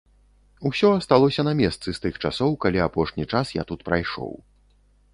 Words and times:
Усё 0.69 0.89
асталося 1.01 1.41
на 1.49 1.53
месцы 1.61 1.95
з 1.97 2.03
тых 2.07 2.13
часоў, 2.25 2.51
калі 2.67 2.79
апошні 2.89 3.31
час 3.33 3.57
я 3.61 3.71
тут 3.75 3.79
прайшоў. 3.93 4.39